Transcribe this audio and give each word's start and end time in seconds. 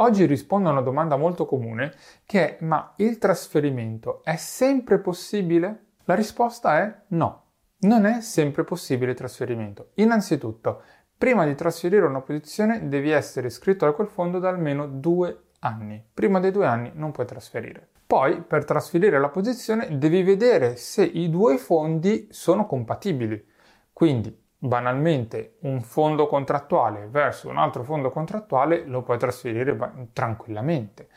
Oggi 0.00 0.26
rispondo 0.26 0.68
a 0.68 0.72
una 0.72 0.80
domanda 0.80 1.16
molto 1.16 1.44
comune 1.44 1.92
che 2.24 2.58
è 2.58 2.64
ma 2.64 2.92
il 2.98 3.18
trasferimento 3.18 4.22
è 4.22 4.36
sempre 4.36 5.00
possibile? 5.00 5.86
La 6.04 6.14
risposta 6.14 6.78
è 6.78 7.02
no. 7.08 7.46
Non 7.80 8.04
è 8.04 8.20
sempre 8.20 8.62
possibile 8.62 9.10
il 9.10 9.16
trasferimento. 9.16 9.90
Innanzitutto, 9.94 10.82
prima 11.16 11.44
di 11.44 11.56
trasferire 11.56 12.06
una 12.06 12.20
posizione 12.20 12.88
devi 12.88 13.10
essere 13.10 13.48
iscritto 13.48 13.86
a 13.86 13.92
quel 13.92 14.06
fondo 14.06 14.38
da 14.38 14.48
almeno 14.48 14.86
due 14.86 15.46
anni. 15.60 16.00
Prima 16.14 16.38
dei 16.38 16.52
due 16.52 16.66
anni 16.66 16.92
non 16.94 17.10
puoi 17.10 17.26
trasferire. 17.26 17.88
Poi, 18.06 18.40
per 18.42 18.64
trasferire 18.64 19.18
la 19.18 19.30
posizione, 19.30 19.98
devi 19.98 20.22
vedere 20.22 20.76
se 20.76 21.02
i 21.02 21.28
due 21.28 21.58
fondi 21.58 22.28
sono 22.30 22.66
compatibili. 22.66 23.44
Quindi, 23.92 24.46
banalmente 24.58 25.56
un 25.60 25.80
fondo 25.80 26.26
contrattuale 26.26 27.06
verso 27.08 27.48
un 27.48 27.58
altro 27.58 27.84
fondo 27.84 28.10
contrattuale 28.10 28.84
lo 28.84 29.02
puoi 29.02 29.18
trasferire 29.18 29.76
tranquillamente. 30.12 31.08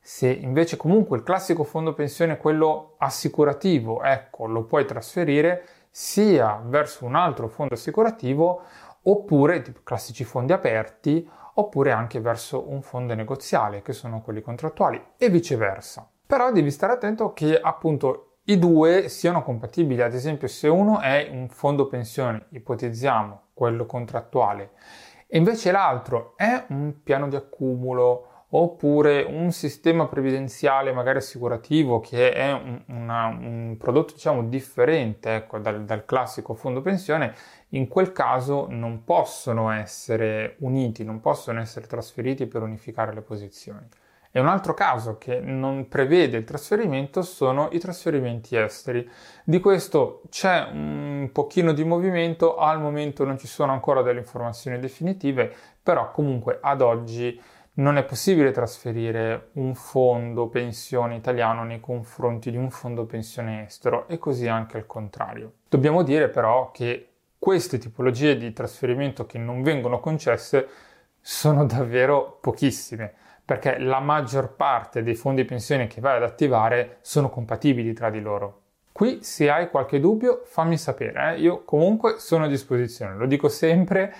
Se 0.00 0.28
invece 0.30 0.76
comunque 0.76 1.16
il 1.16 1.22
classico 1.22 1.64
fondo 1.64 1.94
pensione, 1.94 2.36
quello 2.36 2.94
assicurativo, 2.98 4.02
ecco, 4.02 4.46
lo 4.46 4.64
puoi 4.64 4.84
trasferire 4.84 5.64
sia 5.90 6.60
verso 6.64 7.04
un 7.04 7.16
altro 7.16 7.48
fondo 7.48 7.74
assicurativo 7.74 8.62
oppure 9.02 9.62
tipo 9.62 9.80
classici 9.82 10.24
fondi 10.24 10.52
aperti 10.52 11.28
oppure 11.54 11.92
anche 11.92 12.20
verso 12.20 12.70
un 12.70 12.82
fondo 12.82 13.14
negoziale 13.14 13.82
che 13.82 13.92
sono 13.92 14.20
quelli 14.20 14.40
contrattuali 14.40 15.02
e 15.16 15.28
viceversa. 15.28 16.08
Però 16.26 16.52
devi 16.52 16.70
stare 16.70 16.92
attento 16.92 17.32
che 17.32 17.58
appunto 17.58 18.29
i 18.50 18.58
due 18.58 19.08
siano 19.08 19.42
compatibili. 19.42 20.02
Ad 20.02 20.14
esempio, 20.14 20.48
se 20.48 20.68
uno 20.68 21.00
è 21.00 21.28
un 21.30 21.48
fondo 21.48 21.86
pensione, 21.86 22.46
ipotizziamo 22.50 23.42
quello 23.54 23.86
contrattuale, 23.86 24.70
e 25.26 25.38
invece 25.38 25.70
l'altro 25.70 26.34
è 26.36 26.64
un 26.68 27.02
piano 27.02 27.28
di 27.28 27.36
accumulo 27.36 28.26
oppure 28.52 29.22
un 29.22 29.52
sistema 29.52 30.08
previdenziale 30.08 30.92
magari 30.92 31.18
assicurativo 31.18 32.00
che 32.00 32.32
è 32.32 32.50
un, 32.50 32.82
una, 32.86 33.26
un 33.26 33.76
prodotto 33.78 34.14
diciamo 34.14 34.42
differente 34.42 35.36
ecco, 35.36 35.58
dal, 35.58 35.84
dal 35.84 36.04
classico 36.04 36.54
fondo 36.54 36.80
pensione, 36.80 37.32
in 37.70 37.86
quel 37.86 38.10
caso 38.10 38.66
non 38.68 39.04
possono 39.04 39.70
essere 39.70 40.56
uniti, 40.60 41.04
non 41.04 41.20
possono 41.20 41.60
essere 41.60 41.86
trasferiti 41.86 42.46
per 42.46 42.62
unificare 42.62 43.14
le 43.14 43.22
posizioni. 43.22 43.86
E 44.32 44.38
un 44.38 44.46
altro 44.46 44.74
caso 44.74 45.18
che 45.18 45.40
non 45.40 45.88
prevede 45.88 46.36
il 46.36 46.44
trasferimento 46.44 47.22
sono 47.22 47.68
i 47.72 47.80
trasferimenti 47.80 48.56
esteri. 48.56 49.08
Di 49.42 49.58
questo 49.58 50.22
c'è 50.30 50.68
un 50.70 51.30
pochino 51.32 51.72
di 51.72 51.82
movimento, 51.82 52.56
al 52.56 52.80
momento 52.80 53.24
non 53.24 53.38
ci 53.38 53.48
sono 53.48 53.72
ancora 53.72 54.02
delle 54.02 54.20
informazioni 54.20 54.78
definitive, 54.78 55.52
però 55.82 56.12
comunque 56.12 56.58
ad 56.60 56.80
oggi 56.80 57.40
non 57.72 57.96
è 57.96 58.04
possibile 58.04 58.52
trasferire 58.52 59.48
un 59.54 59.74
fondo 59.74 60.46
pensione 60.46 61.16
italiano 61.16 61.64
nei 61.64 61.80
confronti 61.80 62.52
di 62.52 62.56
un 62.56 62.70
fondo 62.70 63.06
pensione 63.06 63.66
estero 63.66 64.06
e 64.06 64.18
così 64.18 64.46
anche 64.46 64.76
al 64.76 64.86
contrario. 64.86 65.54
Dobbiamo 65.68 66.04
dire 66.04 66.28
però 66.28 66.70
che 66.70 67.08
queste 67.36 67.78
tipologie 67.78 68.36
di 68.36 68.52
trasferimento 68.52 69.26
che 69.26 69.38
non 69.38 69.62
vengono 69.62 69.98
concesse 69.98 70.68
sono 71.20 71.64
davvero 71.64 72.38
pochissime 72.40 73.14
perché 73.50 73.80
la 73.80 73.98
maggior 73.98 74.54
parte 74.54 75.02
dei 75.02 75.16
fondi 75.16 75.44
pensione 75.44 75.88
che 75.88 76.00
vai 76.00 76.18
ad 76.18 76.22
attivare 76.22 76.98
sono 77.00 77.28
compatibili 77.30 77.92
tra 77.92 78.08
di 78.08 78.20
loro. 78.20 78.60
Qui 78.92 79.24
se 79.24 79.50
hai 79.50 79.68
qualche 79.70 79.98
dubbio 79.98 80.42
fammi 80.44 80.78
sapere, 80.78 81.34
eh? 81.34 81.40
io 81.40 81.64
comunque 81.64 82.20
sono 82.20 82.44
a 82.44 82.46
disposizione, 82.46 83.16
lo 83.16 83.26
dico 83.26 83.48
sempre, 83.48 84.14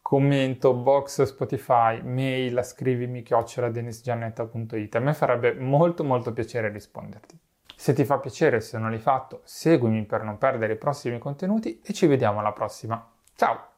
commento, 0.00 0.72
box 0.72 1.24
Spotify, 1.24 2.00
mail, 2.02 2.60
scrivimi 2.62 3.22
chiocciola 3.22 3.70
denisgiannetta.it, 3.70 4.94
a 4.94 5.00
me 5.00 5.14
farebbe 5.14 5.54
molto 5.54 6.04
molto 6.04 6.32
piacere 6.32 6.68
risponderti. 6.68 7.36
Se 7.74 7.92
ti 7.92 8.04
fa 8.04 8.18
piacere, 8.18 8.60
se 8.60 8.78
non 8.78 8.90
l'hai 8.90 9.00
fatto, 9.00 9.40
seguimi 9.42 10.04
per 10.04 10.22
non 10.22 10.38
perdere 10.38 10.74
i 10.74 10.78
prossimi 10.78 11.18
contenuti 11.18 11.80
e 11.84 11.92
ci 11.92 12.06
vediamo 12.06 12.38
alla 12.38 12.52
prossima. 12.52 13.04
Ciao! 13.34 13.75